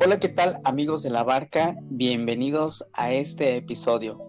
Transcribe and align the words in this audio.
Hola, 0.00 0.20
¿qué 0.20 0.28
tal 0.28 0.60
amigos 0.62 1.02
de 1.02 1.10
la 1.10 1.24
barca? 1.24 1.76
Bienvenidos 1.90 2.88
a 2.92 3.12
este 3.12 3.56
episodio. 3.56 4.24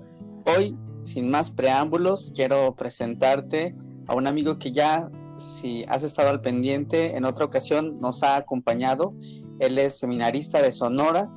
Hoy, 0.47 0.75
sin 1.03 1.29
más 1.29 1.51
preámbulos, 1.51 2.31
quiero 2.35 2.73
presentarte 2.75 3.75
a 4.07 4.15
un 4.15 4.25
amigo 4.25 4.57
que 4.57 4.71
ya, 4.71 5.11
si 5.37 5.85
has 5.87 6.01
estado 6.01 6.29
al 6.29 6.41
pendiente, 6.41 7.15
en 7.15 7.23
otra 7.23 7.45
ocasión 7.45 8.01
nos 8.01 8.23
ha 8.23 8.35
acompañado. 8.35 9.13
Él 9.59 9.77
es 9.77 9.99
seminarista 9.99 10.59
de 10.63 10.71
Sonora, 10.71 11.29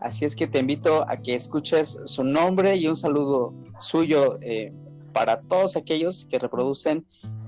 así 0.00 0.24
es 0.24 0.34
que 0.34 0.46
te 0.46 0.60
invito 0.60 1.04
a 1.06 1.18
que 1.18 1.34
escuches 1.34 1.98
su 2.06 2.24
nombre 2.24 2.76
y 2.76 2.88
un 2.88 2.96
saludo 2.96 3.52
suyo 3.80 4.38
eh, 4.40 4.72
para 5.12 5.42
todos 5.42 5.76
aquellos 5.76 6.24
que 6.24 6.38
reproducen 6.38 7.04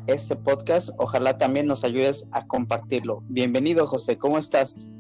este 0.07 0.37
podcast. 0.37 0.91
Ojalá 0.99 1.39
también 1.39 1.67
nos 1.67 1.83
ayudes 1.83 2.29
a 2.31 2.47
compartirlo. 2.47 3.23
Bienvenido, 3.27 3.87
José, 3.87 4.19
¿cómo 4.19 4.37
estás? 4.37 4.91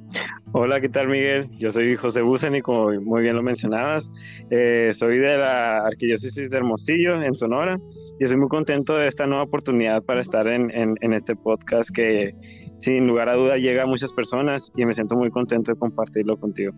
Hola, 0.58 0.80
¿qué 0.80 0.88
tal 0.88 1.08
Miguel? 1.08 1.50
Yo 1.58 1.70
soy 1.70 1.96
José 1.96 2.22
Buseni, 2.22 2.62
como 2.62 2.90
muy 3.02 3.20
bien 3.20 3.36
lo 3.36 3.42
mencionabas. 3.42 4.10
Eh, 4.48 4.90
soy 4.94 5.18
de 5.18 5.36
la 5.36 5.84
Arquidiócesis 5.84 6.48
de 6.48 6.56
Hermosillo, 6.56 7.22
en 7.22 7.34
Sonora, 7.34 7.78
y 8.18 8.24
estoy 8.24 8.40
muy 8.40 8.48
contento 8.48 8.96
de 8.96 9.06
esta 9.06 9.26
nueva 9.26 9.42
oportunidad 9.42 10.02
para 10.02 10.22
estar 10.22 10.46
en, 10.46 10.70
en, 10.74 11.12
este 11.12 11.36
podcast 11.36 11.90
que 11.90 12.34
sin 12.78 13.06
lugar 13.06 13.28
a 13.28 13.34
duda 13.34 13.58
llega 13.58 13.82
a 13.82 13.86
muchas 13.86 14.14
personas 14.14 14.72
y 14.74 14.86
me 14.86 14.94
siento 14.94 15.14
muy 15.14 15.30
contento 15.30 15.72
de 15.72 15.78
compartirlo 15.78 16.40
contigo. 16.40 16.72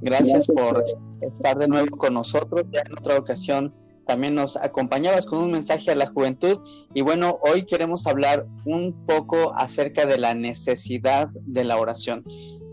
Gracias 0.00 0.46
por 0.46 0.84
estar 1.22 1.58
de 1.58 1.66
nuevo 1.66 1.96
con 1.96 2.14
nosotros. 2.14 2.62
Ya 2.70 2.82
en 2.86 2.92
otra 2.92 3.18
ocasión 3.18 3.74
también 4.08 4.34
nos 4.34 4.56
acompañabas 4.56 5.26
con 5.26 5.40
un 5.40 5.50
mensaje 5.50 5.90
a 5.90 5.94
la 5.94 6.06
juventud 6.06 6.60
y 6.94 7.02
bueno, 7.02 7.38
hoy 7.42 7.66
queremos 7.66 8.06
hablar 8.06 8.46
un 8.64 9.04
poco 9.06 9.54
acerca 9.54 10.06
de 10.06 10.16
la 10.16 10.32
necesidad 10.32 11.28
de 11.42 11.64
la 11.64 11.76
oración. 11.76 12.24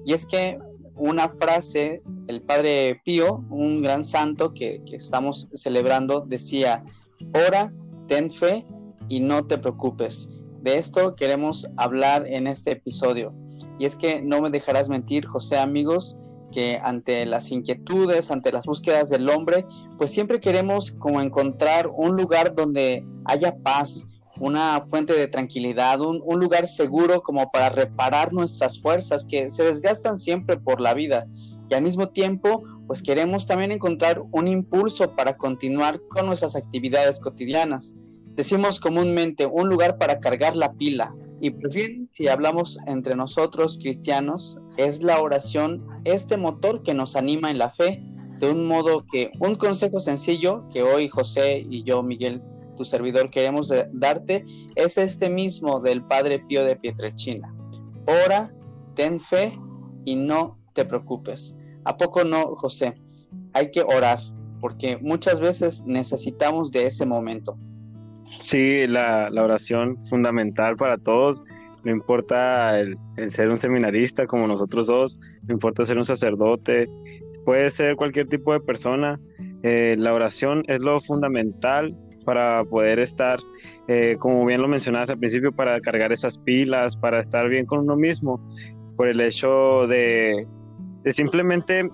Y 0.06 0.14
es 0.14 0.26
que 0.26 0.58
una 0.96 1.28
frase, 1.28 2.02
el 2.28 2.42
Padre 2.42 3.02
Pío, 3.04 3.44
un 3.50 3.82
gran 3.82 4.06
santo 4.06 4.54
que, 4.54 4.82
que 4.86 4.96
estamos 4.96 5.50
celebrando, 5.54 6.22
decía, 6.22 6.86
ora, 7.34 7.74
ten 8.08 8.32
fe 8.32 8.66
y 9.10 9.20
no 9.20 9.46
te 9.46 9.58
preocupes. 9.58 10.30
De 10.62 10.78
esto 10.78 11.16
queremos 11.16 11.68
hablar 11.76 12.28
en 12.28 12.48
este 12.48 12.72
episodio. 12.72 13.34
Y 13.78 13.86
es 13.86 13.98
que 13.98 14.22
no 14.22 14.42
me 14.42 14.52
dejarás 14.52 14.88
mentir, 14.88 15.26
José, 15.26 15.58
amigos, 15.58 16.16
que 16.54 16.80
ante 16.82 17.26
las 17.26 17.52
inquietudes, 17.52 18.32
ante 18.32 18.54
las 18.54 18.66
búsquedas 18.66 19.10
del 19.10 19.30
hombre, 19.30 19.66
pues 19.98 20.12
siempre 20.12 20.40
queremos 20.40 20.92
como 20.92 21.22
encontrar 21.22 21.88
un 21.88 22.16
lugar 22.16 22.54
donde 22.56 23.06
haya 23.26 23.56
paz, 23.58 24.08
una 24.40 24.82
fuente 24.82 25.14
de 25.14 25.28
tranquilidad, 25.28 26.02
un, 26.02 26.22
un, 26.24 26.40
lugar 26.40 26.68
seguro 26.68 27.22
como 27.22 27.50
para 27.52 27.70
reparar 27.70 28.34
nuestras 28.34 28.82
fuerzas 28.82 29.26
que 29.26 29.50
se 29.50 29.64
desgastan 29.64 30.18
siempre 30.18 30.58
por 30.58 30.82
la 30.82 30.94
vida. 30.94 31.26
Y 31.70 31.74
al 31.74 31.84
mismo 31.84 32.10
tiempo, 32.10 32.64
pues 32.86 33.02
queremos 33.02 33.48
también 33.48 33.72
encontrar 33.72 34.22
un 34.32 34.48
impulso 34.48 35.16
para 35.16 35.38
continuar 35.38 36.02
con 36.10 36.26
nuestras 36.26 36.56
actividades 36.56 37.20
cotidianas. 37.20 37.96
Decimos 38.36 38.82
comúnmente 38.82 39.46
un 39.46 39.70
lugar 39.70 39.98
para 39.98 40.20
cargar 40.20 40.58
la 40.58 40.74
pila, 40.74 41.16
y 41.42 41.52
pues 41.52 41.74
bien, 41.76 42.10
si 42.14 42.28
hablamos 42.28 42.80
entre 42.88 43.16
nosotros 43.16 43.78
cristianos, 43.82 44.60
es 44.78 45.04
la 45.04 45.22
oración 45.22 45.86
este 46.06 46.38
motor 46.38 46.82
que 46.82 46.94
nos 46.94 47.16
anima 47.16 47.52
en 47.52 47.58
la 47.58 47.72
fe, 47.72 48.04
de 48.46 48.52
un 48.52 48.68
modo 48.68 49.06
que 49.06 49.32
un 49.40 49.56
consejo 49.56 50.00
sencillo 50.00 50.68
que 50.72 50.84
hoy 50.84 51.08
José 51.08 51.66
y 51.70 51.84
yo, 51.84 52.04
Miguel, 52.04 52.42
tu 52.78 52.84
servidor, 52.84 53.30
queremos 53.30 53.74
darte, 53.94 54.46
es 54.76 54.98
este 54.98 55.30
mismo 55.30 55.80
del 55.80 56.04
Padre 56.04 56.40
Pío 56.40 56.64
de 56.66 56.76
Pietrelcina. 56.76 57.54
Ora, 58.26 58.54
ten 58.94 59.20
fe 59.20 59.58
y 60.04 60.16
no 60.16 60.60
te 60.74 60.86
preocupes. 60.86 61.56
¿A 61.86 61.98
poco 61.98 62.24
no, 62.24 62.56
José? 62.56 62.96
Hay 63.54 63.72
que 63.72 63.82
orar, 63.82 64.20
porque 64.60 64.98
muchas 64.98 65.40
veces 65.40 65.84
necesitamos 65.86 66.72
de 66.72 66.86
ese 66.88 67.06
momento. 67.06 67.58
Sí, 68.40 68.86
la, 68.88 69.30
oración 69.36 69.98
fundamental 70.08 70.76
para 70.76 70.98
todos. 70.98 71.44
No 71.84 71.92
importa 71.92 72.80
el, 72.80 72.98
ser 73.30 73.50
un 73.50 73.58
seminarista 73.58 74.26
como 74.26 74.48
nosotros 74.48 74.88
dos, 74.88 75.20
no 75.44 75.54
importa 75.54 75.86
ser 75.86 75.98
un 75.98 76.06
sacerdote, 76.06 76.90
puede 77.46 77.70
ser 77.70 77.96
cualquier 77.96 78.28
tipo 78.28 78.52
de 78.52 78.60
persona. 78.60 79.20
Eh, 79.64 79.96
la 79.98 80.14
oración 80.14 80.64
es 80.68 80.82
lo 80.82 81.00
fundamental 81.00 81.96
para 82.26 82.66
poder 82.66 83.00
estar, 83.00 83.40
eh, 83.88 84.18
como 84.20 84.46
bien 84.46 84.62
lo 84.62 84.68
mencionabas 84.68 85.10
al 85.10 85.20
principio, 85.20 85.52
para 85.52 85.80
cargar 85.80 86.12
esas 86.12 86.38
pilas, 86.40 86.98
para 86.98 87.22
estar 87.22 87.48
bien 87.48 87.66
con 87.66 87.80
uno 87.80 87.96
mismo, 87.96 88.46
por 88.98 89.08
el 89.08 89.22
hecho 89.22 89.88
de, 89.88 90.46
simplemente 91.12 91.90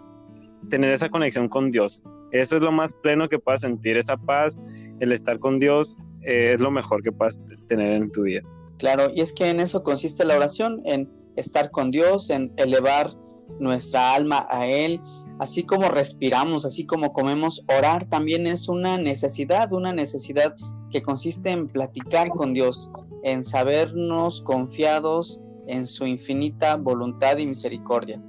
tener 0.70 0.92
esa 0.92 1.10
conexión 1.10 1.50
con 1.50 1.70
Dios. 1.70 2.02
Eso 2.32 2.56
es 2.56 2.62
lo 2.62 2.72
más 2.72 2.94
pleno 2.96 3.28
que 3.28 3.38
puedas 3.38 3.62
sentir, 3.62 3.98
esa 3.98 4.16
paz, 4.16 4.60
el 5.02 5.12
estar 5.12 5.38
con 5.40 5.60
Dios 5.60 6.04
eh, 6.22 6.54
es 6.56 6.62
lo 6.62 6.72
mejor 6.72 7.04
que 7.04 7.12
puedas 7.12 7.42
tener 7.68 7.94
en 7.94 8.10
tu 8.10 8.24
vida. 8.24 8.42
Claro, 8.78 9.12
y 9.14 9.22
es 9.22 9.34
que 9.34 9.50
en 9.50 9.60
eso 9.60 9.84
consiste 9.84 10.26
la 10.26 10.38
oración, 10.38 10.82
en 10.86 11.10
estar 11.36 11.72
con 11.72 11.92
Dios, 11.92 12.30
en 12.30 12.54
elevar 12.56 13.14
nuestra 13.60 14.16
alma 14.16 14.48
a 14.50 14.66
Él, 14.66 15.02
así 15.42 15.64
como 15.64 15.90
respiramos, 15.90 16.66
así 16.66 16.86
como 16.86 17.14
comemos, 17.14 17.66
orar 17.76 18.08
también 18.08 18.46
es 18.46 18.70
una 18.70 19.00
necesidad, 19.00 19.74
una 19.74 19.92
necesidad 19.92 20.56
que 20.92 21.02
consiste 21.02 21.50
en 21.50 21.68
platicar 21.68 22.30
con 22.30 22.54
Dios, 22.54 22.92
en 23.24 23.44
sabernos 23.44 24.42
confiados 24.42 25.42
en 25.66 25.88
su 25.88 26.06
infinita 26.06 26.76
voluntad 26.76 27.40
y 27.40 27.48
misericordia. 27.48 28.22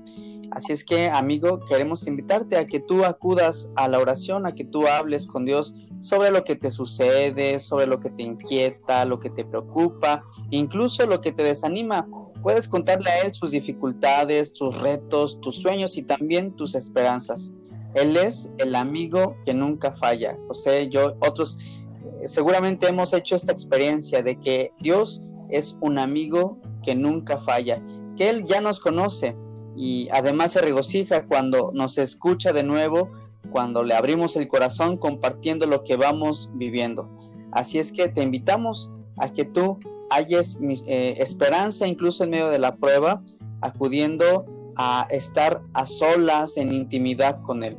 Así 0.53 0.73
es 0.73 0.85
que, 0.85 1.11
amigo, 1.11 1.61
queremos 1.67 2.07
invitarte 2.07 2.57
a 2.57 2.65
que 2.65 2.81
tú 2.81 3.05
acudas 3.05 3.71
a 3.77 3.89
la 3.89 3.99
oración, 3.99 4.47
a 4.47 4.55
que 4.55 4.65
tú 4.65 4.87
hables 4.87 5.27
con 5.27 5.45
Dios 5.45 5.75
sobre 6.01 6.31
lo 6.31 6.45
que 6.45 6.57
te 6.57 6.71
sucede, 6.71 7.59
sobre 7.59 7.87
lo 7.87 8.01
que 8.01 8.09
te 8.09 8.23
inquieta, 8.23 9.05
lo 9.05 9.21
que 9.21 9.29
te 9.29 9.45
preocupa, 9.45 10.25
incluso 10.49 11.07
lo 11.07 11.21
que 11.21 11.33
te 11.33 11.43
desanima. 11.43 12.09
Puedes 12.43 12.67
contarle 12.67 13.09
a 13.09 13.21
Él 13.23 13.33
sus 13.33 13.53
dificultades, 13.53 14.53
tus 14.53 14.79
retos, 14.81 15.41
tus 15.41 15.57
sueños 15.57 15.97
y 15.97 16.03
también 16.03 16.57
tus 16.57 16.75
esperanzas. 16.75 17.53
Él 17.95 18.17
es 18.17 18.53
el 18.59 18.75
amigo 18.75 19.37
que 19.45 19.55
nunca 19.55 19.93
falla. 19.93 20.37
José, 20.49 20.89
yo, 20.89 21.15
otros, 21.21 21.59
eh, 21.61 22.27
seguramente 22.27 22.89
hemos 22.89 23.13
hecho 23.13 23.37
esta 23.37 23.53
experiencia 23.53 24.23
de 24.23 24.41
que 24.41 24.73
Dios 24.81 25.23
es 25.51 25.77
un 25.81 25.99
amigo 25.99 26.59
que 26.83 26.95
nunca 26.95 27.39
falla, 27.39 27.83
que 28.17 28.29
Él 28.31 28.45
ya 28.45 28.61
nos 28.61 28.81
conoce, 28.81 29.37
y 29.77 30.09
además 30.13 30.53
se 30.53 30.61
regocija 30.61 31.27
cuando 31.27 31.71
nos 31.73 31.99
escucha 31.99 32.53
de 32.53 32.63
nuevo, 32.63 33.11
cuando 33.51 33.83
le 33.83 33.95
abrimos 33.95 34.37
el 34.37 34.49
corazón 34.49 34.97
compartiendo 34.97 35.67
lo 35.67 35.85
que 35.85 35.97
vamos 35.97 36.51
viviendo. 36.55 37.09
Así 37.53 37.79
es 37.79 37.93
que 37.93 38.09
te 38.09 38.23
invitamos 38.23 38.91
a 39.19 39.29
que 39.31 39.45
tú 39.45 39.79
halles 40.13 40.59
eh, 40.87 41.17
esperanza 41.19 41.87
incluso 41.87 42.25
en 42.25 42.31
medio 42.31 42.49
de 42.49 42.59
la 42.59 42.73
prueba, 42.73 43.23
acudiendo 43.61 44.45
a 44.77 45.07
estar 45.11 45.63
a 45.75 45.87
solas 45.87 46.57
en 46.57 46.73
intimidad 46.73 47.39
con 47.41 47.63
Él. 47.63 47.77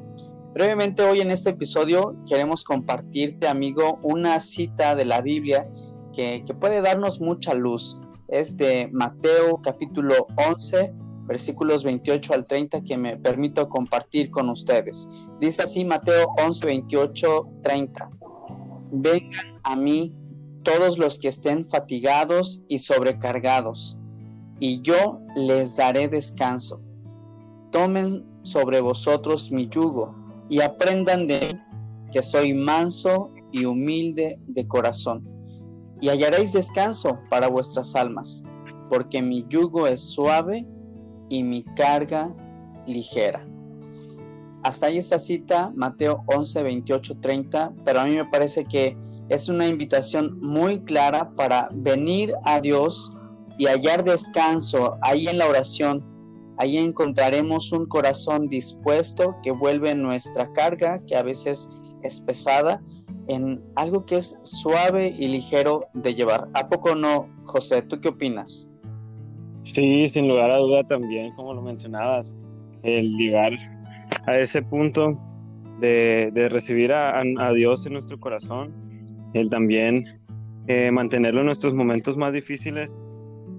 Brevemente 0.53 1.03
hoy 1.03 1.21
en 1.21 1.31
este 1.31 1.51
episodio 1.51 2.15
queremos 2.27 2.63
compartirte, 2.63 3.47
amigo, 3.47 3.99
una 4.03 4.39
cita 4.39 4.95
de 4.95 5.05
la 5.05 5.21
Biblia 5.21 5.67
que, 6.13 6.43
que 6.45 6.53
puede 6.53 6.81
darnos 6.81 7.19
mucha 7.19 7.55
luz. 7.55 7.97
Es 8.27 8.55
de 8.57 8.87
Mateo 8.91 9.61
capítulo 9.63 10.27
11, 10.37 10.93
versículos 11.25 11.83
28 11.83 12.33
al 12.33 12.45
30 12.45 12.81
que 12.81 12.97
me 12.97 13.17
permito 13.17 13.67
compartir 13.67 14.29
con 14.29 14.49
ustedes. 14.49 15.09
Dice 15.39 15.63
así 15.63 15.83
Mateo 15.85 16.27
11, 16.37 16.65
28, 16.65 17.49
30. 17.63 18.09
Vengan 18.91 19.59
a 19.63 19.75
mí 19.75 20.15
todos 20.63 20.97
los 20.97 21.19
que 21.19 21.27
estén 21.27 21.65
fatigados 21.65 22.61
y 22.67 22.79
sobrecargados, 22.79 23.97
y 24.59 24.81
yo 24.81 25.19
les 25.35 25.75
daré 25.75 26.07
descanso. 26.07 26.81
Tomen 27.71 28.25
sobre 28.43 28.81
vosotros 28.81 29.51
mi 29.51 29.67
yugo 29.67 30.15
y 30.49 30.61
aprendan 30.61 31.27
de 31.27 31.39
mí 31.53 31.59
que 32.11 32.21
soy 32.21 32.53
manso 32.53 33.31
y 33.51 33.65
humilde 33.65 34.39
de 34.47 34.67
corazón, 34.67 35.27
y 35.99 36.09
hallaréis 36.09 36.53
descanso 36.53 37.19
para 37.29 37.47
vuestras 37.47 37.95
almas, 37.95 38.43
porque 38.89 39.21
mi 39.21 39.45
yugo 39.49 39.87
es 39.87 40.01
suave 40.01 40.67
y 41.29 41.43
mi 41.43 41.63
carga 41.63 42.33
ligera. 42.85 43.43
hasta 44.63 44.87
ahí 44.87 44.97
esta 44.97 45.19
cita, 45.19 45.71
Mateo 45.75 46.23
11, 46.27 46.63
28, 46.63 47.17
30, 47.19 47.73
pero 47.83 47.99
a 47.99 48.05
mí 48.05 48.15
me 48.15 48.25
parece 48.25 48.63
que 48.63 48.97
es 49.29 49.49
una 49.49 49.67
invitación 49.67 50.39
muy 50.41 50.79
clara 50.81 51.31
para 51.35 51.69
venir 51.73 52.33
a 52.43 52.59
Dios 52.59 53.11
y 53.57 53.65
hallar 53.65 54.03
descanso 54.03 54.97
ahí 55.01 55.27
en 55.27 55.37
la 55.37 55.47
oración. 55.47 56.03
Ahí 56.57 56.77
encontraremos 56.77 57.71
un 57.71 57.85
corazón 57.85 58.47
dispuesto 58.47 59.35
que 59.43 59.51
vuelve 59.51 59.95
nuestra 59.95 60.51
carga, 60.53 61.01
que 61.05 61.15
a 61.15 61.23
veces 61.23 61.69
es 62.03 62.21
pesada, 62.21 62.81
en 63.27 63.61
algo 63.75 64.05
que 64.05 64.17
es 64.17 64.37
suave 64.43 65.13
y 65.17 65.27
ligero 65.27 65.81
de 65.93 66.13
llevar. 66.13 66.49
¿A 66.53 66.67
poco 66.67 66.95
no, 66.95 67.29
José? 67.45 67.81
¿Tú 67.81 67.99
qué 68.01 68.09
opinas? 68.09 68.67
Sí, 69.63 70.09
sin 70.09 70.27
lugar 70.27 70.51
a 70.51 70.57
duda 70.57 70.83
también, 70.83 71.33
como 71.35 71.53
lo 71.53 71.61
mencionabas, 71.61 72.35
el 72.83 73.15
llegar 73.15 73.53
a 74.25 74.37
ese 74.37 74.61
punto 74.61 75.17
de, 75.79 76.49
recibir 76.49 76.91
a, 76.91 77.23
Dios 77.53 77.85
en 77.85 77.93
nuestro 77.93 78.19
corazón, 78.19 78.73
el 79.33 79.49
también 79.49 80.19
eh, 80.67 80.91
mantenerlo 80.91 81.41
en 81.41 81.47
nuestros 81.47 81.73
momentos 81.73 82.15
más 82.15 82.33
difíciles, 82.33 82.95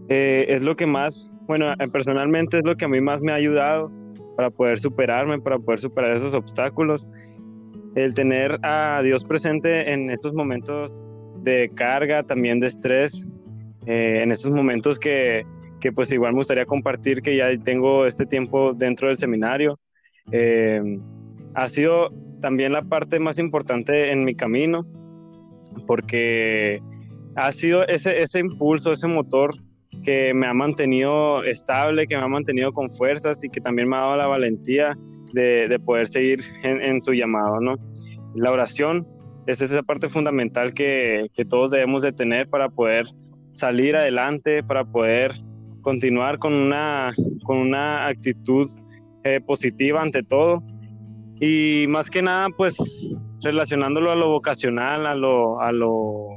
eh, 0.08 0.46
es 0.48 0.62
lo 0.62 0.74
que 0.74 0.86
más, 0.86 1.30
bueno, 1.46 1.72
eh, 1.72 1.88
personalmente 1.92 2.58
es 2.58 2.64
lo 2.64 2.74
que 2.76 2.86
a 2.86 2.88
mí 2.88 3.00
más 3.00 3.20
me 3.20 3.32
ha 3.32 3.34
ayudado 3.34 3.90
para 4.36 4.50
poder 4.50 4.78
superarme, 4.78 5.38
para 5.38 5.58
poder 5.58 5.80
superar 5.80 6.12
esos 6.12 6.34
obstáculos. 6.34 7.06
El 7.94 8.14
tener 8.14 8.58
a 8.62 9.02
Dios 9.04 9.22
presente 9.24 9.92
en 9.92 10.10
estos 10.10 10.32
momentos 10.32 11.00
de 11.42 11.70
carga, 11.74 12.22
también 12.22 12.58
de 12.58 12.68
estrés, 12.68 13.30
en 13.86 14.32
estos 14.32 14.50
momentos 14.50 14.98
que, 14.98 15.44
que 15.80 15.92
pues 15.92 16.10
igual 16.12 16.32
me 16.32 16.38
gustaría 16.38 16.64
compartir 16.64 17.20
que 17.20 17.36
ya 17.36 17.54
tengo 17.58 18.06
este 18.06 18.24
tiempo 18.24 18.72
dentro 18.72 19.08
del 19.08 19.16
seminario. 19.16 19.78
Ha 21.54 21.68
sido 21.68 22.10
también 22.40 22.72
la 22.72 22.82
parte 22.82 23.20
más 23.20 23.38
importante 23.38 24.10
en 24.10 24.24
mi 24.24 24.34
camino 24.34 24.86
porque 25.86 26.80
ha 27.36 27.52
sido 27.52 27.86
ese, 27.86 28.22
ese 28.22 28.40
impulso, 28.40 28.92
ese 28.92 29.06
motor 29.06 29.54
que 30.04 30.34
me 30.34 30.46
ha 30.46 30.54
mantenido 30.54 31.42
estable, 31.44 32.06
que 32.06 32.16
me 32.16 32.22
ha 32.22 32.28
mantenido 32.28 32.72
con 32.72 32.90
fuerzas 32.90 33.42
y 33.44 33.48
que 33.48 33.60
también 33.60 33.88
me 33.88 33.96
ha 33.96 34.00
dado 34.00 34.16
la 34.16 34.26
valentía 34.26 34.96
de, 35.32 35.68
de 35.68 35.78
poder 35.78 36.06
seguir 36.06 36.40
en, 36.62 37.02
su 37.02 37.12
llamado, 37.12 37.60
¿no? 37.60 37.76
La 38.34 38.52
oración 38.52 39.06
es 39.46 39.60
esa 39.60 39.82
parte 39.82 40.08
fundamental 40.08 40.74
que, 40.74 41.26
que 41.34 41.44
todos 41.44 41.70
debemos 41.70 42.02
de 42.02 42.12
tener 42.12 42.48
para 42.48 42.68
poder 42.68 43.06
salir 43.50 43.96
adelante, 43.96 44.62
para 44.62 44.84
poder 44.84 45.32
continuar 45.82 46.38
con 46.38 46.54
una, 46.54 47.10
con 47.44 47.58
una 47.58 48.06
actitud 48.06 48.68
eh, 49.24 49.40
positiva 49.40 50.02
ante 50.02 50.22
todo. 50.22 50.62
Y 51.40 51.86
más 51.88 52.10
que 52.10 52.22
nada, 52.22 52.48
pues 52.56 52.76
relacionándolo 53.44 54.10
a 54.10 54.16
lo 54.16 54.28
vocacional, 54.28 55.06
a 55.06 55.14
lo, 55.14 55.60
a 55.60 55.70
lo, 55.70 56.28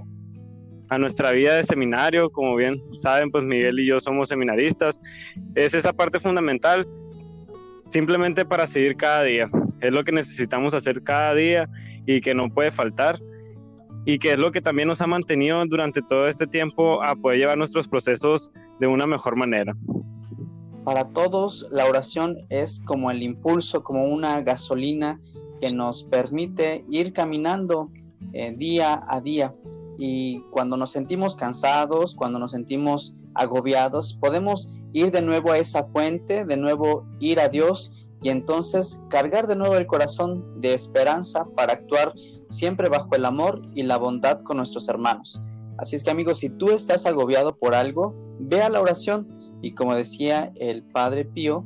a 0.89 0.97
nuestra 0.97 1.31
vida 1.31 1.55
de 1.55 1.63
seminario, 1.63 2.29
como 2.29 2.55
bien 2.55 2.81
saben, 2.91 3.31
pues 3.31 3.43
Miguel 3.43 3.79
y 3.79 3.87
yo 3.87 3.99
somos 3.99 4.29
seminaristas. 4.29 4.99
Es 5.55 5.73
esa 5.73 5.93
parte 5.93 6.19
fundamental, 6.19 6.87
simplemente 7.85 8.45
para 8.45 8.67
seguir 8.67 8.95
cada 8.95 9.23
día. 9.23 9.49
Es 9.81 9.91
lo 9.91 10.03
que 10.03 10.11
necesitamos 10.11 10.73
hacer 10.73 11.01
cada 11.01 11.33
día 11.33 11.69
y 12.05 12.21
que 12.21 12.35
no 12.35 12.49
puede 12.49 12.71
faltar 12.71 13.19
y 14.05 14.19
que 14.19 14.33
es 14.33 14.39
lo 14.39 14.51
que 14.51 14.61
también 14.61 14.87
nos 14.87 15.01
ha 15.01 15.07
mantenido 15.07 15.65
durante 15.65 16.01
todo 16.01 16.27
este 16.27 16.47
tiempo 16.47 17.03
a 17.03 17.15
poder 17.15 17.39
llevar 17.39 17.57
nuestros 17.57 17.87
procesos 17.87 18.51
de 18.79 18.87
una 18.87 19.05
mejor 19.05 19.35
manera. 19.35 19.75
Para 20.85 21.09
todos, 21.09 21.67
la 21.71 21.85
oración 21.85 22.37
es 22.47 22.79
como 22.79 23.11
el 23.11 23.21
impulso, 23.21 23.83
como 23.83 24.05
una 24.05 24.41
gasolina 24.41 25.19
que 25.59 25.71
nos 25.71 26.03
permite 26.03 26.85
ir 26.89 27.13
caminando 27.13 27.89
eh, 28.33 28.53
día 28.55 29.01
a 29.07 29.21
día. 29.21 29.55
Y 29.97 30.41
cuando 30.51 30.77
nos 30.77 30.91
sentimos 30.91 31.35
cansados, 31.35 32.13
cuando 32.15 32.39
nos 32.39 32.51
sentimos 32.51 33.15
agobiados, 33.33 34.13
podemos 34.19 34.69
ir 34.93 35.11
de 35.11 35.21
nuevo 35.21 35.51
a 35.51 35.57
esa 35.57 35.83
fuente, 35.85 36.45
de 36.45 36.57
nuevo 36.57 37.05
ir 37.19 37.39
a 37.39 37.49
Dios 37.49 37.91
y 38.21 38.29
entonces 38.29 38.99
cargar 39.09 39.47
de 39.47 39.55
nuevo 39.55 39.75
el 39.75 39.87
corazón 39.87 40.59
de 40.61 40.73
esperanza 40.73 41.45
para 41.55 41.73
actuar 41.73 42.13
siempre 42.49 42.89
bajo 42.89 43.15
el 43.15 43.25
amor 43.25 43.61
y 43.75 43.83
la 43.83 43.97
bondad 43.97 44.41
con 44.43 44.57
nuestros 44.57 44.87
hermanos. 44.89 45.41
Así 45.77 45.95
es 45.95 46.03
que 46.03 46.09
amigos, 46.09 46.39
si 46.39 46.49
tú 46.49 46.71
estás 46.71 47.05
agobiado 47.05 47.57
por 47.57 47.75
algo, 47.75 48.15
ve 48.39 48.61
a 48.61 48.69
la 48.69 48.81
oración 48.81 49.59
y 49.61 49.73
como 49.73 49.95
decía 49.95 50.51
el 50.55 50.83
Padre 50.83 51.25
Pío, 51.25 51.65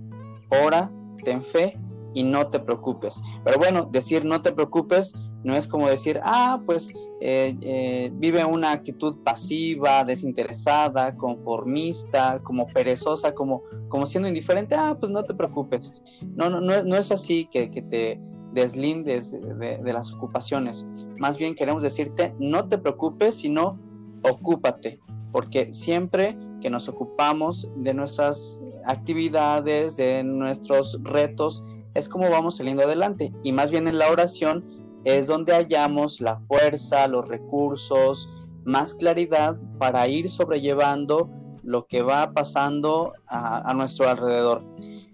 ora, 0.66 0.92
ten 1.24 1.44
fe 1.44 1.80
y 2.13 2.24
no 2.24 2.48
te 2.48 2.60
preocupes. 2.60 3.22
Pero 3.44 3.58
bueno, 3.58 3.90
decir 3.92 4.25
no 4.25 4.42
te 4.42 4.52
preocupes 4.52 5.13
no 5.44 5.56
es 5.56 5.68
como 5.68 5.88
decir, 5.88 6.19
ah, 6.24 6.62
pues 6.66 6.94
eh, 7.19 7.56
eh, 7.62 8.12
vive 8.13 8.46
una 8.46 8.72
actitud 8.72 9.18
pasiva, 9.24 10.04
desinteresada, 10.04 11.16
conformista, 11.18 12.40
como 12.44 12.68
perezosa, 12.68 13.34
como, 13.34 13.63
como 13.90 14.06
siendo 14.06 14.30
indiferente, 14.30 14.75
ah, 14.75 14.96
pues 15.00 15.12
no 15.12 15.24
te 15.24 15.34
preocupes. 15.34 15.94
No, 16.36 16.50
no, 16.50 16.62
no, 16.62 16.84
no 16.84 16.96
es 16.96 17.12
así 17.12 17.48
que, 17.52 17.72
que 17.72 17.81
te 17.81 18.22
deslindes 18.54 19.31
de, 19.31 19.94
las 19.94 20.13
ocupaciones. 20.13 20.86
Más 21.19 21.38
bien 21.38 21.56
queremos 21.56 21.84
decirte, 21.84 22.36
no 22.40 22.68
te 22.68 22.78
preocupes, 22.78 23.36
sino 23.36 23.80
ocúpate, 24.24 25.00
porque 25.31 25.74
siempre 25.74 26.38
que 26.60 26.69
nos 26.69 26.88
ocupamos 26.88 27.69
de 27.78 27.94
nuestras 27.94 28.62
actividades, 28.86 29.98
de 29.98 30.24
nuestros 30.24 31.00
retos, 31.02 31.63
es 31.94 32.10
como 32.10 32.30
vamos 32.30 32.58
saliendo 32.58 32.84
adelante. 32.84 33.34
Y 33.44 33.52
más 33.52 33.72
bien 33.72 33.88
en 33.88 34.00
la 34.00 34.10
oración 34.10 34.66
es 35.04 35.28
donde 35.28 35.54
hallamos 35.54 36.22
la 36.22 36.40
fuerza, 36.48 37.08
los 37.08 37.28
recursos, 37.28 38.30
más 38.64 38.94
claridad 38.94 39.58
para 39.80 40.08
ir 40.08 40.30
sobrellevando 40.30 41.30
lo 41.64 41.86
que 41.88 42.02
va 42.02 42.32
pasando 42.34 43.14
a, 43.28 43.74
nuestro 43.76 44.10
alrededor. 44.10 44.64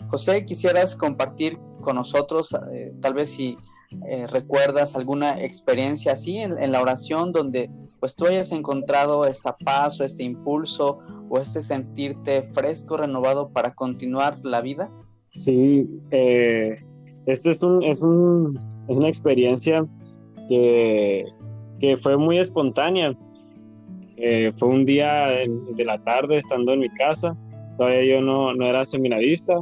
José, 0.09 0.45
quisieras 0.45 0.95
compartir 0.95 1.59
con 1.81 1.95
nosotros, 1.95 2.55
eh, 2.71 2.93
tal 3.01 3.13
vez 3.13 3.31
si 3.31 3.57
eh, 4.05 4.27
recuerdas 4.27 4.95
alguna 4.95 5.41
experiencia 5.41 6.13
así 6.13 6.37
en, 6.37 6.71
la 6.71 6.81
oración 6.81 7.31
donde 7.31 7.69
pues 8.01 8.15
tú 8.15 8.25
hayas 8.25 8.51
encontrado 8.51 9.25
esta 9.25 9.55
paz 9.55 9.99
o 9.99 10.03
este 10.03 10.23
impulso 10.23 10.99
o 11.29 11.39
este 11.39 11.61
sentirte 11.61 12.43
fresco, 12.43 12.97
renovado 12.97 13.49
para 13.49 13.73
continuar 13.73 14.39
la 14.43 14.61
vida. 14.61 14.91
Sí, 15.37 15.87
eh, 16.09 16.79
esto 17.27 17.51
es, 17.51 17.61
un, 17.61 17.83
es, 17.83 18.01
un, 18.01 18.59
es 18.87 18.97
una 18.97 19.07
experiencia 19.07 19.85
que, 20.49 21.23
que 21.79 21.95
fue 21.95 22.17
muy 22.17 22.39
espontánea. 22.39 23.15
fue 24.57 24.67
un 24.67 24.83
día 24.83 25.27
de 25.75 25.85
la 25.85 26.03
tarde 26.03 26.37
estando 26.37 26.73
en 26.73 26.79
mi 26.79 26.89
casa, 26.89 27.37
todavía 27.77 28.15
yo 28.15 28.21
no, 28.21 28.53
no 28.55 28.65
era 28.65 28.83
seminarista, 28.83 29.53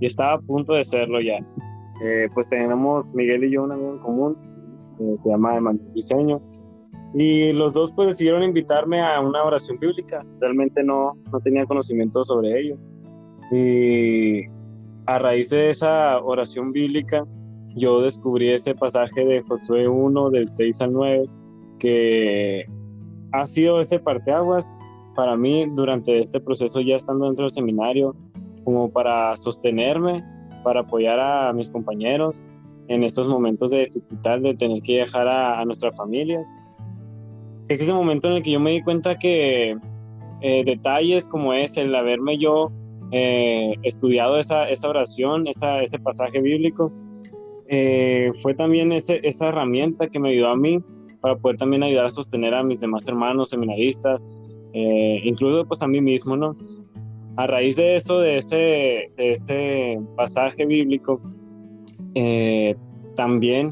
y 0.00 0.06
estaba 0.06 0.32
a 0.32 0.40
punto 0.40 0.72
de 0.72 0.84
serlo 0.84 1.20
ya. 1.20 1.36
Eh, 2.02 2.28
pues 2.32 2.48
tenemos 2.48 3.14
Miguel 3.14 3.44
y 3.44 3.50
yo 3.50 3.62
un 3.62 3.72
amigo 3.72 3.92
en 3.92 3.98
común, 3.98 4.36
eh, 5.00 5.16
se 5.16 5.28
llama 5.28 5.56
Emanuel 5.56 5.92
Diseño, 5.92 6.38
y 7.12 7.52
los 7.52 7.74
dos 7.74 7.92
pues 7.92 8.08
decidieron 8.08 8.42
invitarme 8.42 9.02
a 9.02 9.20
una 9.20 9.44
oración 9.44 9.78
bíblica, 9.78 10.24
realmente 10.40 10.82
no, 10.82 11.12
no 11.30 11.40
tenía 11.40 11.66
conocimiento 11.66 12.24
sobre 12.24 12.58
ello. 12.58 12.76
Y 13.52 14.46
a 15.06 15.18
raíz 15.18 15.50
de 15.50 15.70
esa 15.70 16.18
oración 16.20 16.72
bíblica, 16.72 17.24
yo 17.76 18.00
descubrí 18.00 18.50
ese 18.50 18.74
pasaje 18.74 19.24
de 19.24 19.42
Josué 19.42 19.88
1 19.88 20.30
del 20.30 20.48
6 20.48 20.80
al 20.82 20.92
9, 20.92 21.28
que 21.78 22.64
ha 23.32 23.46
sido 23.46 23.80
ese 23.80 23.98
parteaguas 23.98 24.74
para 25.14 25.36
mí 25.36 25.66
durante 25.74 26.22
este 26.22 26.40
proceso 26.40 26.80
ya 26.80 26.96
estando 26.96 27.26
dentro 27.26 27.44
del 27.44 27.50
seminario, 27.50 28.12
como 28.64 28.90
para 28.90 29.36
sostenerme, 29.36 30.22
para 30.64 30.80
apoyar 30.80 31.18
a 31.18 31.52
mis 31.52 31.70
compañeros 31.70 32.44
en 32.88 33.04
estos 33.04 33.28
momentos 33.28 33.70
de 33.70 33.84
dificultad 33.84 34.40
de 34.40 34.54
tener 34.54 34.82
que 34.82 34.94
viajar 34.94 35.28
a, 35.28 35.64
nuestras 35.64 35.96
familias. 35.96 36.52
Es 37.68 37.80
ese 37.80 37.92
momento 37.92 38.28
en 38.28 38.34
el 38.34 38.42
que 38.42 38.50
yo 38.50 38.60
me 38.60 38.72
di 38.72 38.82
cuenta 38.82 39.16
que 39.16 39.76
eh, 40.40 40.64
detalles 40.64 41.28
como 41.28 41.54
es 41.54 41.76
el 41.76 41.94
haberme 41.94 42.36
yo 42.36 42.72
eh, 43.12 43.74
estudiado 43.82 44.38
esa, 44.38 44.68
esa 44.68 44.88
oración, 44.88 45.46
esa, 45.46 45.82
ese 45.82 45.98
pasaje 45.98 46.40
bíblico, 46.40 46.92
eh, 47.68 48.30
fue 48.42 48.54
también 48.54 48.92
ese, 48.92 49.20
esa 49.22 49.48
herramienta 49.48 50.08
que 50.08 50.18
me 50.18 50.30
ayudó 50.30 50.48
a 50.48 50.56
mí 50.56 50.80
para 51.20 51.36
poder 51.36 51.56
también 51.56 51.82
ayudar 51.82 52.06
a 52.06 52.10
sostener 52.10 52.54
a 52.54 52.62
mis 52.62 52.80
demás 52.80 53.06
hermanos 53.06 53.50
seminaristas, 53.50 54.26
incluso 54.72 55.66
pues 55.66 55.82
a 55.82 55.88
mí 55.88 56.00
mismo, 56.00 56.36
¿no? 56.36 56.56
a 57.36 57.46
raíz 57.46 57.76
de 57.76 57.96
eso, 57.96 58.18
de 58.20 58.36
ese, 58.36 59.10
ese 59.16 59.98
pasaje 60.16 60.66
bíblico, 60.66 61.20
eh, 62.14 62.74
también 63.16 63.70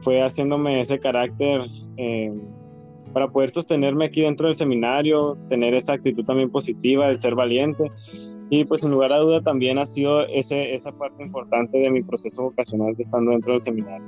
fue 0.00 0.22
haciéndome 0.22 0.80
ese 0.80 0.98
carácter 0.98 1.62
eh, 1.96 2.32
para 3.12 3.28
poder 3.28 3.50
sostenerme 3.50 4.06
aquí 4.06 4.22
dentro 4.22 4.46
del 4.46 4.56
seminario, 4.56 5.36
tener 5.48 5.74
esa 5.74 5.92
actitud 5.92 6.24
también 6.24 6.50
positiva 6.50 7.08
de 7.08 7.16
ser 7.16 7.34
valiente 7.34 7.90
Y 8.50 8.64
pues 8.64 8.82
sin 8.82 8.90
lugar 8.90 9.12
a 9.12 9.18
duda 9.18 9.40
también 9.40 9.78
ha 9.78 9.86
sido 9.86 10.22
ese, 10.26 10.74
esa 10.74 10.92
parte 10.92 11.22
importante 11.22 11.78
de 11.78 11.90
mi 11.90 12.02
proceso 12.02 12.42
vocacional 12.42 12.94
de 12.94 13.02
estando 13.02 13.30
dentro 13.30 13.52
del 13.52 13.60
seminario. 13.60 14.06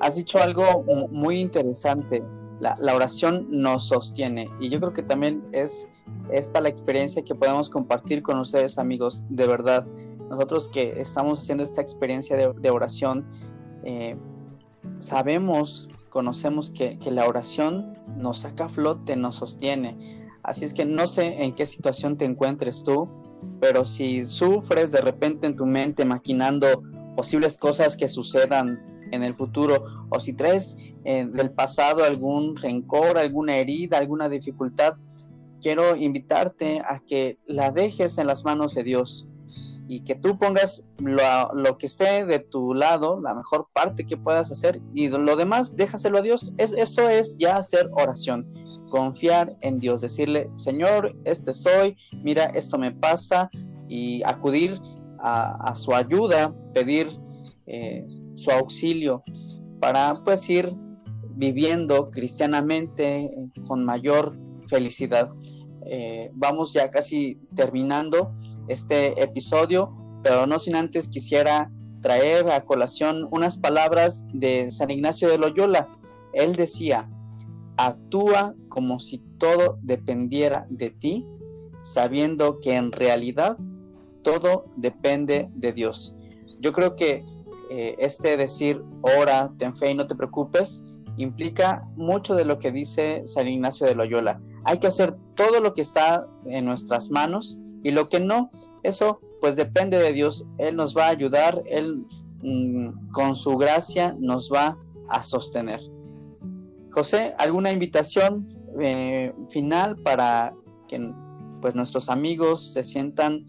Has 0.00 0.16
dicho 0.16 0.38
algo 0.38 0.84
muy 1.10 1.40
interesante, 1.40 2.22
la, 2.60 2.76
la, 2.78 2.94
oración 2.94 3.46
nos 3.50 3.88
sostiene 3.88 4.50
y 4.60 4.68
yo 4.68 4.80
creo 4.80 4.92
que 4.92 5.02
también 5.02 5.42
es 5.52 5.88
esta 6.30 6.60
la 6.60 6.68
experiencia 6.68 7.22
que 7.22 7.34
podemos 7.34 7.70
compartir 7.70 8.22
con 8.22 8.38
ustedes 8.38 8.78
amigos, 8.78 9.24
de 9.28 9.46
verdad. 9.46 9.86
Nosotros 10.28 10.68
que 10.68 11.00
estamos 11.00 11.38
haciendo 11.38 11.62
esta 11.62 11.80
experiencia 11.80 12.36
de, 12.36 12.52
de 12.52 12.70
oración, 12.70 13.26
eh, 13.82 14.16
sabemos, 14.98 15.88
conocemos 16.10 16.70
que, 16.70 16.98
que 16.98 17.10
la 17.10 17.26
oración 17.26 17.92
nos 18.16 18.38
saca 18.38 18.66
a 18.66 18.68
flote, 18.68 19.16
nos 19.16 19.36
sostiene. 19.36 20.28
Así 20.42 20.64
es 20.64 20.74
que 20.74 20.84
no 20.84 21.06
sé 21.06 21.42
en 21.42 21.54
qué 21.54 21.66
situación 21.66 22.16
te 22.16 22.24
encuentres 22.24 22.84
tú, 22.84 23.08
pero 23.60 23.84
si 23.84 24.24
sufres 24.24 24.92
de 24.92 25.00
repente 25.00 25.46
en 25.46 25.56
tu 25.56 25.66
mente 25.66 26.04
maquinando 26.04 26.82
posibles 27.16 27.58
cosas 27.58 27.96
que 27.96 28.08
sucedan 28.08 28.80
en 29.12 29.22
el 29.22 29.34
futuro, 29.34 29.84
o 30.08 30.20
si 30.20 30.32
traes 30.32 30.76
eh, 31.04 31.26
del 31.30 31.50
pasado 31.50 32.04
algún 32.04 32.56
rencor, 32.56 33.18
alguna 33.18 33.56
herida, 33.56 33.98
alguna 33.98 34.28
dificultad, 34.28 34.94
quiero 35.60 35.96
invitarte 35.96 36.80
a 36.80 37.00
que 37.00 37.38
la 37.46 37.70
dejes 37.70 38.18
en 38.18 38.26
las 38.26 38.44
manos 38.44 38.74
de 38.74 38.84
Dios 38.84 39.26
y 39.88 40.00
que 40.00 40.14
tú 40.14 40.38
pongas 40.38 40.84
lo, 40.98 41.76
que 41.76 41.86
esté 41.86 42.24
de 42.24 42.38
tu 42.38 42.74
lado, 42.74 43.20
la 43.20 43.34
mejor 43.34 43.68
parte 43.72 44.06
que 44.06 44.16
puedas 44.16 44.50
hacer 44.52 44.80
y 44.94 45.08
lo 45.08 45.34
demás 45.34 45.74
déjaselo 45.74 46.18
a 46.18 46.22
Dios. 46.22 46.52
Es, 46.58 46.74
eso 46.74 47.08
es 47.08 47.36
ya 47.38 47.56
hacer 47.56 47.90
oración, 47.92 48.46
confiar 48.90 49.56
en 49.62 49.78
Dios, 49.78 50.02
decirle, 50.02 50.50
Señor, 50.56 51.16
este 51.24 51.54
soy, 51.54 51.96
mira, 52.22 52.44
esto 52.44 52.78
me 52.78 52.92
pasa 52.92 53.48
y 53.88 54.22
acudir 54.24 54.78
a, 55.18 55.74
su 55.74 55.94
ayuda, 55.94 56.54
pedir 56.74 57.08
eh, 57.66 58.06
su 58.36 58.50
auxilio 58.50 59.22
para 59.80 60.22
pues 60.24 60.48
ir 60.48 60.74
viviendo 61.36 62.10
cristianamente 62.10 63.24
eh, 63.24 63.32
con 63.66 63.84
mayor 63.84 64.38
felicidad. 64.68 65.30
Eh, 65.86 66.30
vamos 66.34 66.72
ya 66.72 66.90
casi 66.90 67.40
terminando 67.54 68.34
este 68.68 69.22
episodio, 69.22 69.94
pero 70.22 70.46
no 70.46 70.58
sin 70.58 70.76
antes 70.76 71.08
quisiera 71.08 71.70
traer 72.00 72.50
a 72.50 72.62
colación 72.62 73.28
unas 73.30 73.58
palabras 73.58 74.24
de 74.32 74.70
San 74.70 74.90
Ignacio 74.90 75.28
de 75.28 75.38
Loyola. 75.38 75.88
Él 76.32 76.56
decía, 76.56 77.10
actúa 77.86 78.54
como 78.68 78.98
si 78.98 79.18
todo 79.38 79.78
dependiera 79.82 80.66
de 80.70 80.90
ti, 80.90 81.26
sabiendo 81.82 82.60
que 82.60 82.76
en 82.76 82.92
realidad 82.92 83.56
todo 84.22 84.66
depende 84.76 85.48
de 85.54 85.72
Dios. 85.72 86.14
Yo 86.60 86.72
creo 86.72 86.96
que 86.96 87.24
eh, 87.70 87.96
este 87.98 88.36
decir, 88.36 88.82
ora, 89.18 89.52
ten 89.56 89.74
fe 89.74 89.90
y 89.90 89.94
no 89.94 90.06
te 90.06 90.14
preocupes, 90.14 90.84
implica 91.16 91.86
mucho 91.96 92.34
de 92.34 92.44
lo 92.44 92.58
que 92.58 92.72
dice 92.72 93.22
San 93.24 93.48
Ignacio 93.48 93.86
de 93.86 93.94
Loyola. 93.94 94.40
Hay 94.64 94.78
que 94.78 94.88
hacer 94.88 95.16
todo 95.36 95.60
lo 95.60 95.74
que 95.74 95.82
está 95.82 96.26
en 96.46 96.64
nuestras 96.64 97.10
manos 97.10 97.58
y 97.82 97.92
lo 97.92 98.08
que 98.08 98.20
no, 98.20 98.50
eso 98.82 99.20
pues 99.40 99.56
depende 99.56 99.98
de 99.98 100.12
Dios. 100.12 100.46
Él 100.58 100.76
nos 100.76 100.96
va 100.96 101.06
a 101.06 101.10
ayudar, 101.10 101.62
Él 101.66 102.04
mm, 102.42 103.10
con 103.12 103.34
su 103.34 103.56
gracia 103.56 104.14
nos 104.18 104.50
va 104.52 104.76
a 105.08 105.22
sostener. 105.22 105.80
José, 106.90 107.34
¿alguna 107.38 107.72
invitación 107.72 108.48
eh, 108.80 109.32
final 109.48 109.96
para 109.96 110.52
que 110.88 111.12
pues 111.60 111.74
nuestros 111.74 112.08
amigos 112.08 112.72
se 112.72 112.84
sientan 112.84 113.44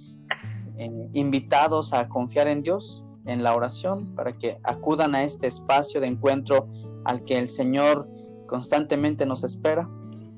eh, 0.78 1.10
invitados 1.14 1.94
a 1.94 2.08
confiar 2.08 2.48
en 2.48 2.62
Dios, 2.62 3.04
en 3.26 3.44
la 3.44 3.56
oración, 3.56 4.16
para 4.16 4.34
que 4.38 4.58
acudan 4.64 5.16
a 5.16 5.24
este 5.24 5.48
espacio 5.48 6.02
de 6.02 6.08
encuentro 6.08 6.68
al 7.06 7.24
que 7.24 7.38
el 7.38 7.48
Señor 7.48 8.08
constantemente 8.48 9.26
nos 9.26 9.44
espera? 9.44 9.90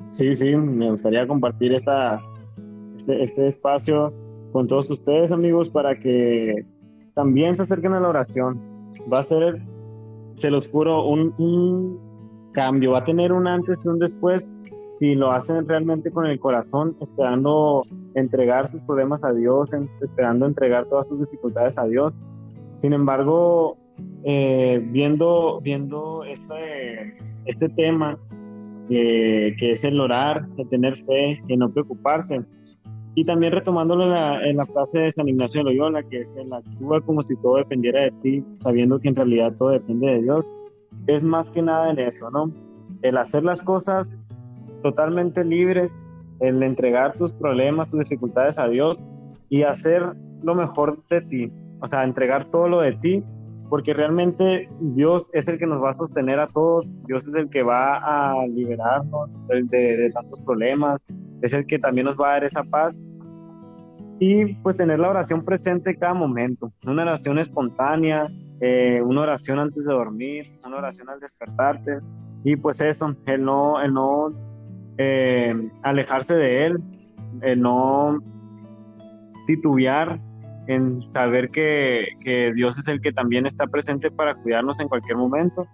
Sí, 0.09 0.33
sí, 0.33 0.55
me 0.55 0.91
gustaría 0.91 1.27
compartir 1.27 1.73
esta, 1.73 2.21
este, 2.95 3.21
este 3.21 3.47
espacio 3.47 4.13
con 4.51 4.67
todos 4.67 4.91
ustedes, 4.91 5.31
amigos, 5.31 5.69
para 5.69 5.97
que 5.97 6.65
también 7.15 7.55
se 7.55 7.63
acerquen 7.63 7.93
a 7.93 7.99
la 7.99 8.09
oración. 8.09 8.61
Va 9.11 9.19
a 9.19 9.23
ser, 9.23 9.61
se 10.37 10.51
los 10.51 10.67
juro, 10.67 11.07
un, 11.07 11.33
un 11.39 12.12
cambio, 12.53 12.91
va 12.91 12.99
a 12.99 13.03
tener 13.03 13.33
un 13.33 13.47
antes 13.47 13.85
y 13.85 13.89
un 13.89 13.99
después 13.99 14.49
si 14.93 15.15
lo 15.15 15.31
hacen 15.31 15.67
realmente 15.67 16.11
con 16.11 16.27
el 16.27 16.39
corazón, 16.39 16.95
esperando 17.01 17.81
entregar 18.13 18.67
sus 18.67 18.83
problemas 18.83 19.25
a 19.25 19.33
Dios, 19.33 19.71
esperando 20.01 20.45
entregar 20.45 20.87
todas 20.87 21.07
sus 21.07 21.19
dificultades 21.19 21.79
a 21.79 21.85
Dios. 21.85 22.19
Sin 22.73 22.93
embargo, 22.93 23.75
eh, 24.23 24.79
viendo, 24.91 25.59
viendo 25.61 26.23
este, 26.25 27.17
este 27.45 27.69
tema, 27.69 28.19
que 28.87 29.55
es 29.59 29.83
el 29.83 29.99
orar, 29.99 30.47
el 30.59 30.69
tener 30.69 30.95
fe, 30.95 31.41
el 31.47 31.57
no 31.57 31.71
preocuparse, 31.71 32.41
y 33.15 33.25
también 33.25 33.51
retomándolo 33.51 34.03
en 34.03 34.09
la, 34.11 34.47
en 34.47 34.57
la, 34.57 34.65
frase 34.65 34.99
de 34.99 35.11
San 35.11 35.27
Ignacio 35.27 35.63
de 35.63 35.71
Loyola, 35.71 36.03
que 36.03 36.19
es 36.19 36.35
el 36.35 36.51
actúa 36.53 37.01
como 37.01 37.23
si 37.23 37.35
todo 37.39 37.57
dependiera 37.57 38.01
de 38.01 38.11
ti, 38.21 38.43
sabiendo 38.53 38.99
que 38.99 39.09
en 39.09 39.15
realidad 39.15 39.55
todo 39.55 39.69
depende 39.69 40.07
de 40.07 40.21
Dios, 40.21 40.51
es 41.07 41.23
más 41.23 41.49
que 41.49 41.61
nada 41.61 41.89
en 41.91 41.99
eso, 41.99 42.29
¿no? 42.31 42.51
El 43.01 43.17
hacer 43.17 43.43
las 43.43 43.61
cosas 43.61 44.15
totalmente 44.81 45.43
libres, 45.43 46.01
el 46.39 46.61
entregar 46.63 47.13
tus 47.15 47.33
problemas, 47.33 47.89
tus 47.89 47.99
dificultades 47.99 48.59
a 48.59 48.67
Dios 48.67 49.05
y 49.49 49.63
hacer 49.63 50.13
lo 50.43 50.55
mejor 50.55 51.01
de 51.09 51.21
ti, 51.21 51.51
o 51.79 51.87
sea, 51.87 52.03
entregar 52.03 52.45
todo 52.45 52.67
lo 52.67 52.81
de 52.81 52.93
ti, 52.93 53.23
porque 53.69 53.93
realmente 53.93 54.69
Dios 54.79 55.29
es 55.33 55.47
el 55.47 55.57
que 55.57 55.65
nos 55.65 55.81
va 55.81 55.89
a 55.89 55.93
sostener 55.93 56.39
a 56.39 56.47
todos, 56.47 56.93
Dios 57.05 57.27
es 57.27 57.35
el 57.35 57.49
que 57.49 57.63
va 57.63 57.97
a 57.97 58.45
liberarnos 58.47 59.39
de, 59.47 60.11
tantos 60.13 60.39
problemas, 60.41 61.05
es 61.41 61.53
el 61.53 61.65
que 61.65 61.79
también 61.79 62.05
nos 62.05 62.17
va 62.17 62.29
a 62.29 62.31
dar 62.33 62.43
esa 62.43 62.63
paz 62.63 62.99
y 64.19 64.53
pues 64.55 64.77
tener 64.77 64.99
la 64.99 65.09
oración 65.09 65.43
presente 65.43 65.97
cada 65.97 66.13
momento, 66.13 66.71
una 66.85 67.03
oración 67.03 67.39
espontánea, 67.39 68.27
eh, 68.65 69.01
una 69.01 69.23
oración 69.23 69.59
antes 69.59 69.85
de 69.85 69.93
dormir, 69.93 70.57
una 70.65 70.77
oración 70.77 71.09
al 71.09 71.19
despertarte 71.19 71.99
y 72.45 72.55
pues 72.55 72.79
eso, 72.79 73.13
el 73.25 73.43
no, 73.43 73.81
el 73.81 73.93
no 73.93 74.29
eh, 74.97 75.69
alejarse 75.83 76.35
de 76.35 76.67
él, 76.67 76.77
el 77.41 77.59
no 77.59 78.23
titubear 79.47 80.17
en 80.67 81.05
saber 81.09 81.49
que, 81.49 82.05
que, 82.21 82.53
Dios 82.55 82.79
es 82.79 82.87
el 82.87 83.01
que 83.01 83.11
también 83.11 83.45
está 83.45 83.67
presente 83.67 84.09
para 84.09 84.33
cuidarnos 84.33 84.79
en 84.79 84.87
cualquier 84.87 85.17
momento. 85.17 85.67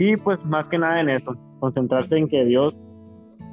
Y 0.00 0.16
pues 0.16 0.44
más 0.44 0.68
que 0.68 0.78
nada 0.78 1.00
en 1.00 1.08
eso, 1.08 1.36
concentrarse 1.60 2.18
en 2.18 2.26
que 2.26 2.44
Dios 2.44 2.82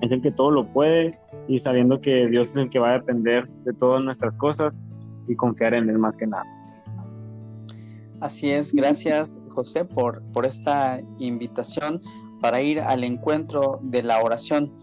es 0.01 0.09
el 0.09 0.23
que 0.23 0.31
todo 0.31 0.49
lo 0.49 0.65
puede 0.73 1.11
y 1.47 1.59
sabiendo 1.59 2.01
que 2.01 2.25
Dios 2.25 2.49
es 2.49 2.57
el 2.57 2.71
que 2.71 2.79
va 2.79 2.89
a 2.89 2.93
depender 2.93 3.47
de 3.63 3.73
todas 3.73 4.03
nuestras 4.03 4.35
cosas 4.35 4.81
y 5.27 5.35
confiar 5.35 5.75
en 5.75 5.87
Él 5.87 5.99
más 5.99 6.17
que 6.17 6.25
nada. 6.25 6.58
Así 8.21 8.51
es, 8.51 8.73
gracias 8.73 9.39
José 9.49 9.85
por, 9.85 10.21
por 10.33 10.45
esta 10.45 11.01
invitación 11.19 12.01
para 12.41 12.61
ir 12.61 12.81
al 12.81 13.03
encuentro 13.03 13.79
de 13.81 14.03
la 14.03 14.21
oración. 14.21 14.73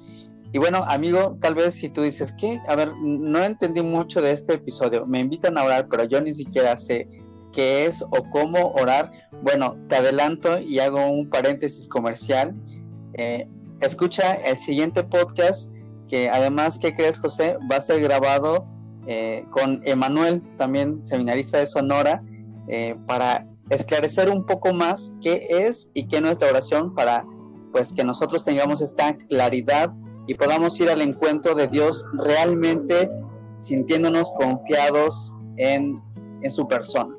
Y 0.53 0.59
bueno, 0.59 0.85
amigo, 0.89 1.37
tal 1.41 1.55
vez 1.55 1.75
si 1.75 1.89
tú 1.89 2.03
dices 2.03 2.33
que, 2.33 2.61
a 2.67 2.77
ver, 2.77 2.93
no 2.97 3.43
entendí 3.43 3.83
mucho 3.83 4.23
de 4.23 4.31
este 4.31 4.55
episodio, 4.55 5.07
me 5.07 5.21
invitan 5.21 5.59
a 5.59 5.65
orar, 5.65 5.89
pero 5.91 6.05
yo 6.05 6.21
ni 6.21 6.33
siquiera 6.33 6.77
sé 6.77 7.09
qué 7.53 7.87
es 7.87 8.03
o 8.03 8.31
cómo 8.31 8.73
orar. 8.73 9.13
Bueno, 9.43 9.77
te 9.89 9.97
adelanto 9.97 10.59
y 10.61 10.79
hago 10.79 11.07
un 11.09 11.29
paréntesis 11.29 11.89
comercial. 11.89 12.55
Eh, 13.15 13.49
escucha 13.81 14.35
el 14.35 14.57
siguiente 14.57 15.05
podcast, 15.05 15.73
que 16.09 16.31
además, 16.31 16.79
¿qué 16.79 16.95
crees, 16.95 17.19
José? 17.19 17.59
Va 17.71 17.77
a 17.77 17.81
ser 17.81 18.01
grabado 18.01 18.67
eh, 19.07 19.45
con 19.51 19.81
Emanuel, 19.85 20.43
también 20.57 21.05
seminarista 21.05 21.59
de 21.59 21.67
Sonora, 21.67 22.21
eh, 22.69 22.97
para 23.07 23.47
esclarecer 23.71 24.31
un 24.31 24.45
poco 24.45 24.73
más 24.73 25.17
qué 25.21 25.47
es 25.51 25.91
y 25.95 26.07
qué 26.07 26.21
no 26.21 26.31
es 26.31 26.41
la 26.41 26.49
oración, 26.49 26.95
para 26.95 27.25
pues 27.73 27.93
que 27.93 28.05
nosotros 28.05 28.45
tengamos 28.45 28.81
esta 28.81 29.17
claridad 29.17 29.93
y 30.27 30.35
podamos 30.35 30.79
ir 30.81 30.89
al 30.89 31.03
encuentro 31.03 31.55
de 31.55 31.69
Dios 31.69 32.05
realmente 32.15 33.11
sintiéndonos 33.59 34.33
confiados 34.39 35.35
en, 35.57 36.01
en 36.43 36.51
su 36.51 36.67
persona. 36.67 37.15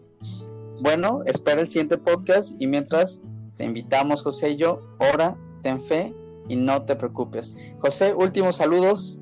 Bueno, 0.82 1.22
espera 1.26 1.62
el 1.62 1.68
siguiente 1.68 1.98
podcast 1.98 2.60
y 2.62 2.68
mientras 2.68 3.22
te 3.56 3.66
invitamos, 3.66 4.24
José 4.24 4.52
y 4.52 4.58
yo, 4.58 4.82
ora, 5.14 5.36
ten 5.64 5.82
fe 5.82 6.14
y 6.48 6.56
no 6.56 6.84
te 6.84 6.96
preocupes. 6.96 7.58
José, 7.80 8.14
últimos 8.14 8.58
saludos. 8.58 9.20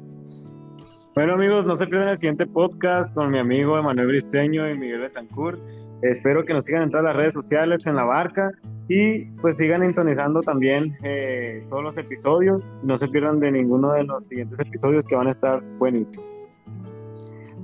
Bueno 1.15 1.33
amigos, 1.33 1.65
no 1.65 1.77
se 1.77 1.87
pierdan 1.87 2.09
el 2.09 2.17
siguiente 2.17 2.45
podcast 2.45 3.13
con 3.13 3.31
mi 3.31 3.39
amigo 3.39 3.77
Emanuel 3.77 4.07
Briceño 4.07 4.69
y 4.69 4.77
Miguel 4.77 4.99
Betancourt. 4.99 5.59
Espero 6.01 6.45
que 6.45 6.53
nos 6.53 6.65
sigan 6.65 6.83
en 6.83 6.91
todas 6.91 7.05
las 7.05 7.15
redes 7.15 7.33
sociales, 7.33 7.85
en 7.85 7.95
la 7.95 8.03
barca 8.03 8.51
y 8.87 9.25
pues 9.41 9.57
sigan 9.57 9.83
intonizando 9.83 10.41
también 10.41 10.97
eh, 11.03 11.65
todos 11.69 11.83
los 11.83 11.97
episodios. 11.97 12.69
No 12.83 12.97
se 12.97 13.07
pierdan 13.07 13.39
de 13.39 13.51
ninguno 13.51 13.93
de 13.93 14.03
los 14.03 14.25
siguientes 14.25 14.59
episodios 14.59 15.07
que 15.07 15.15
van 15.15 15.27
a 15.27 15.31
estar 15.31 15.63
buenísimos. 15.77 16.39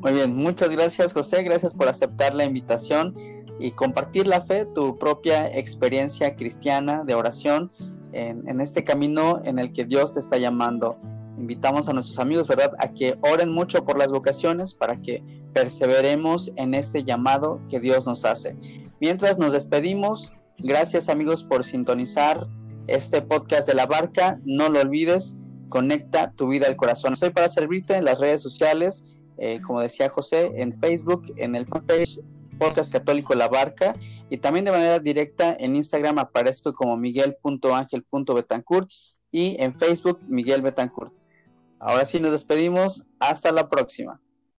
Muy 0.02 0.14
bien, 0.14 0.36
muchas 0.36 0.72
gracias 0.72 1.14
José, 1.14 1.44
gracias 1.44 1.76
por 1.76 1.88
aceptar 1.88 2.34
la 2.34 2.44
invitación 2.44 3.14
y 3.60 3.72
compartir 3.72 4.26
la 4.26 4.42
fe, 4.42 4.66
tu 4.66 4.98
propia 4.98 5.56
experiencia 5.56 6.36
cristiana 6.36 7.04
de 7.06 7.14
oración 7.14 7.72
en, 8.12 8.48
en 8.50 8.62
este 8.62 8.84
camino 8.84 9.42
en 9.46 9.60
el 9.60 9.72
que 9.74 9.86
Dios 9.86 10.14
te 10.14 10.20
está 10.20 10.38
llamando 10.38 10.98
invitamos 11.38 11.90
a 11.90 11.94
nuestros 11.94 12.20
amigos, 12.20 12.48
¿verdad?, 12.48 12.74
a 12.80 12.94
que 12.94 13.18
oren 13.22 13.50
mucho 13.50 13.84
por 13.86 13.98
las 13.98 14.12
vocaciones 14.12 14.74
para 14.74 15.02
que 15.02 15.24
perseveremos 15.54 16.52
en 16.56 16.74
este 16.74 17.04
llamado 17.04 17.62
que 17.70 17.80
Dios 17.80 18.08
nos 18.08 18.26
hace. 18.26 18.56
Mientras 19.00 19.38
nos 19.38 19.52
despedimos, 19.52 20.34
gracias 20.58 21.10
amigos 21.10 21.44
por 21.44 21.64
sintonizar 21.64 22.48
este 22.88 23.22
podcast 23.22 23.68
de 23.68 23.74
la 23.74 23.86
barca. 23.86 24.40
No 24.46 24.70
lo 24.70 24.80
olvides, 24.80 25.36
conecta 25.70 26.32
tu 26.32 26.48
vida 26.48 26.68
al 26.68 26.76
corazón. 26.76 27.14
Estoy 27.14 27.32
para 27.32 27.50
servirte 27.50 27.96
en 27.96 28.06
las 28.06 28.20
redes 28.20 28.42
sociales, 28.42 29.06
eh, 29.38 29.60
como 29.66 29.82
decía 29.82 30.10
José, 30.10 30.52
en 30.56 30.78
Facebook, 30.80 31.34
en 31.38 31.56
el 31.56 31.66
fanpage 31.66 32.20
Podcast 32.62 32.92
Católico 32.94 33.34
La 33.34 33.48
Barca 33.48 33.94
y 34.30 34.38
también 34.38 34.66
de 34.66 34.72
manera 34.72 35.00
directa 35.00 35.58
en 35.60 35.76
Instagram 35.76 36.20
aparezco 36.20 36.74
como 36.74 36.96
miguel.angel.betancourt 36.96 38.88
y 39.32 39.56
en 39.60 39.76
Facebook 39.80 40.20
Miguel 40.28 40.62
Betancourt. 40.62 41.21
Ahora 41.82 42.06
sí 42.06 42.20
nos 42.20 42.32
despedimos. 42.32 43.06
Hasta 43.20 43.52
la 43.52 43.68
próxima. 43.68 44.22